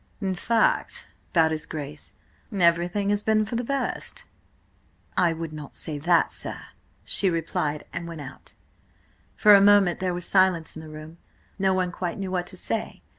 [0.19, 2.15] "In fact," bowed his Grace,
[2.51, 4.25] "everything has been for the best!"
[5.15, 6.59] "I would not say that, sir,"
[7.03, 8.55] she replied, and went out.
[9.35, 11.19] For a moment there was silence in the room.
[11.59, 13.03] No one quite knew what to say.